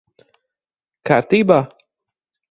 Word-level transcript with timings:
Kārtībā? 1.09 1.59